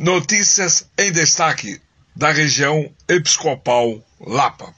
[0.00, 1.78] Notícias em destaque
[2.16, 4.74] da região episcopal Lapa.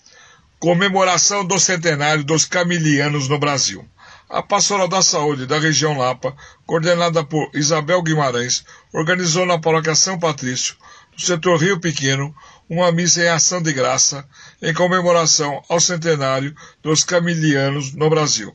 [0.59, 3.89] Comemoração do centenário dos camilianos no Brasil.
[4.29, 10.19] A Pastoral da Saúde da região Lapa, coordenada por Isabel Guimarães, organizou na paróquia São
[10.19, 10.75] Patrício,
[11.13, 12.35] no setor Rio Pequeno,
[12.69, 14.29] uma missa em ação de graça
[14.61, 16.53] em comemoração ao centenário
[16.83, 18.53] dos camilianos no Brasil.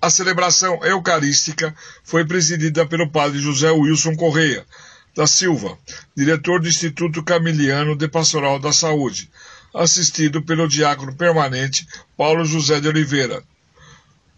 [0.00, 4.64] A celebração eucarística foi presidida pelo padre José Wilson Correia,
[5.14, 5.78] da Silva,
[6.16, 9.30] diretor do Instituto Camiliano de Pastoral da Saúde,
[9.74, 13.42] assistido pelo diácono permanente Paulo José de Oliveira.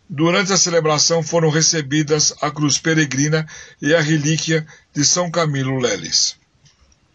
[0.09, 3.47] Durante a celebração foram recebidas a cruz peregrina
[3.81, 6.37] e a relíquia de São Camilo Leles.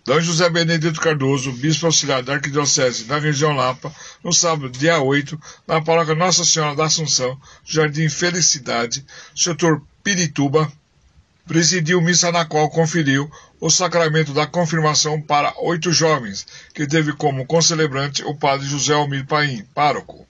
[0.08, 0.22] D.
[0.22, 3.94] José Benedito Cardoso, bispo auxiliar da Arquidiocese da região Lapa,
[4.24, 5.38] no sábado, dia 8,
[5.68, 10.72] na paróquia Nossa Senhora da Assunção, Jardim Felicidade, setor Pirituba,
[11.48, 17.46] presidiu missa na qual conferiu o sacramento da confirmação para oito jovens, que teve como
[17.46, 20.28] concelebrante o padre José Almir Paim, pároco.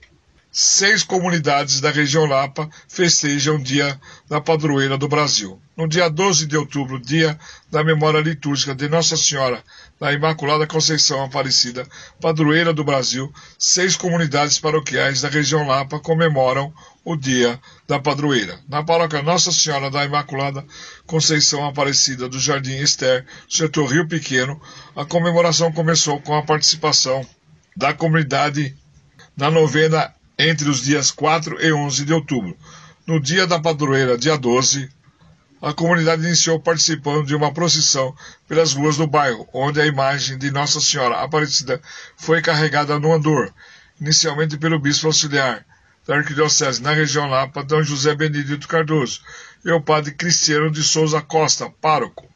[0.50, 5.60] Seis comunidades da região Lapa festejam o Dia da Padroeira do Brasil.
[5.76, 7.38] No dia 12 de outubro, dia
[7.70, 9.62] da memória litúrgica de Nossa Senhora
[10.00, 11.86] da Imaculada Conceição Aparecida,
[12.20, 16.72] padroeira do Brasil, seis comunidades paroquiais da região Lapa comemoram
[17.04, 18.60] o Dia da Padroeira.
[18.68, 20.64] Na paróquia Nossa Senhora da Imaculada
[21.06, 24.60] Conceição Aparecida do Jardim Ester, setor Rio Pequeno,
[24.94, 27.26] a comemoração começou com a participação
[27.76, 28.76] da comunidade
[29.36, 32.56] na novena entre os dias 4 e 11 de outubro.
[33.06, 34.88] No dia da padroeira, dia 12,
[35.60, 38.14] a comunidade iniciou participando de uma procissão
[38.46, 41.80] pelas ruas do bairro, onde a imagem de Nossa Senhora Aparecida
[42.16, 43.52] foi carregada no andor,
[44.00, 45.66] inicialmente pelo bispo auxiliar
[46.06, 47.82] da Arquidiocese na região Lapa, D.
[47.82, 49.20] José Benedito Cardoso,
[49.64, 52.28] e o padre Cristiano de Souza Costa, pároco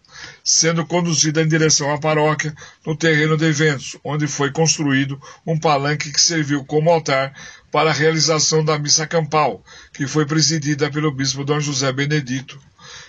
[0.45, 6.13] sendo conduzida em direção à paróquia no terreno de eventos, onde foi construído um palanque
[6.13, 7.33] que serviu como altar
[7.71, 12.61] para a realização da missa campal, que foi presidida pelo bispo Dom José Benedito,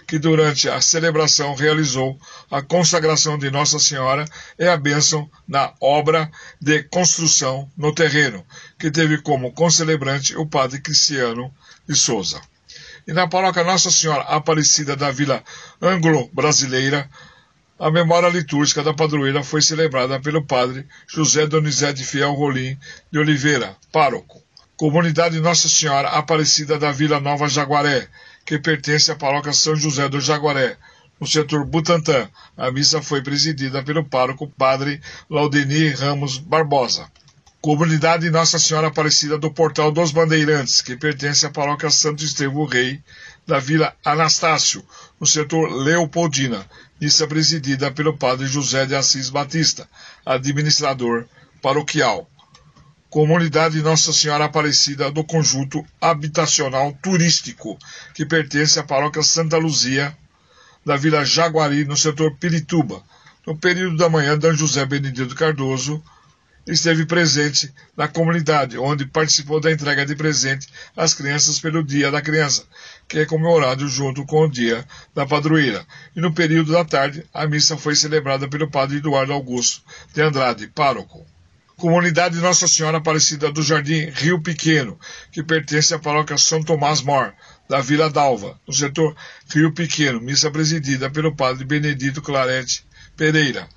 [0.07, 2.17] que durante a celebração realizou
[2.49, 4.25] a consagração de Nossa Senhora
[4.57, 6.31] e a bênção na obra
[6.61, 8.45] de construção no terreno,
[8.79, 11.53] que teve como concelebrante o padre Cristiano
[11.87, 12.41] de Souza.
[13.05, 15.43] E na paróquia Nossa Senhora Aparecida da Vila
[15.81, 17.09] Anglo-Brasileira,
[17.77, 22.77] a memória litúrgica da padroeira foi celebrada pelo padre José Donizete Fiel Rolim
[23.11, 24.41] de Oliveira, pároco.
[24.77, 28.07] Comunidade Nossa Senhora Aparecida da Vila Nova Jaguaré,
[28.45, 30.77] que pertence à paróquia São José do Jaguaré,
[31.19, 32.29] no setor Butantã.
[32.55, 37.11] A missa foi presidida pelo pároco padre Laudenir Ramos Barbosa.
[37.63, 43.01] Comunidade Nossa Senhora Aparecida do Portal dos Bandeirantes, que pertence à paróquia Santo Estevão Rei,
[43.47, 44.83] da Vila Anastácio,
[45.17, 46.67] no setor Leopoldina,
[46.99, 49.87] missa presidida pelo padre José de Assis Batista,
[50.25, 51.25] administrador
[51.61, 52.29] paroquial.
[53.09, 57.79] Comunidade Nossa Senhora Aparecida do Conjunto Habitacional Turístico,
[58.13, 60.13] que pertence à paróquia Santa Luzia,
[60.85, 63.01] da Vila Jaguari, no setor Pirituba.
[63.47, 66.03] No período da manhã, Dan José Benedito Cardoso,
[66.65, 72.21] esteve presente na comunidade, onde participou da entrega de presente às crianças pelo Dia da
[72.21, 72.63] Criança,
[73.07, 75.85] que é comemorado junto com o Dia da Padroeira.
[76.15, 80.67] E no período da tarde, a missa foi celebrada pelo padre Eduardo Augusto de Andrade,
[80.67, 81.25] pároco.
[81.75, 84.97] Comunidade Nossa Senhora Aparecida do Jardim Rio Pequeno,
[85.31, 87.33] que pertence à paróquia São Tomás Mor,
[87.67, 89.15] da Vila Dalva, no setor
[89.53, 92.85] Rio Pequeno, missa presidida pelo padre Benedito Clarete
[93.17, 93.67] Pereira,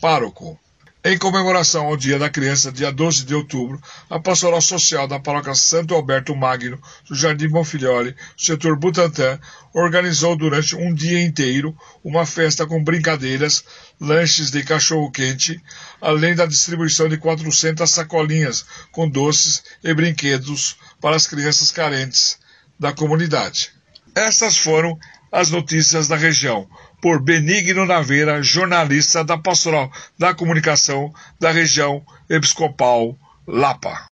[0.00, 0.58] pároco.
[1.02, 3.80] Em comemoração ao Dia da Criança, dia 12 de outubro,
[4.10, 6.78] a Pastoral Social da Paróquia Santo Alberto Magno,
[7.08, 9.40] do Jardim Bonfilholi, setor Butantã,
[9.72, 11.74] organizou durante um dia inteiro
[12.04, 13.64] uma festa com brincadeiras,
[13.98, 15.58] lanches de cachorro-quente,
[16.02, 22.38] além da distribuição de 400 sacolinhas com doces e brinquedos para as crianças carentes
[22.78, 23.72] da comunidade.
[24.14, 24.98] Estas foram
[25.32, 26.68] as notícias da região,
[27.00, 33.16] por Benigno Naveira, jornalista da Pastoral da Comunicação da região episcopal
[33.46, 34.08] Lapa.